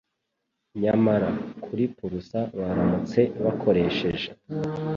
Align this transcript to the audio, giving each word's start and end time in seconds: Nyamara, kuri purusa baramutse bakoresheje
Nyamara, 0.81 1.29
kuri 1.63 1.83
purusa 1.97 2.39
baramutse 2.57 3.19
bakoresheje 3.43 4.29